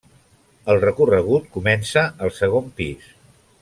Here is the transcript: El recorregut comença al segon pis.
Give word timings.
El 0.73 0.79
recorregut 0.85 1.47
comença 1.59 2.07
al 2.29 2.35
segon 2.43 2.77
pis. 2.83 3.17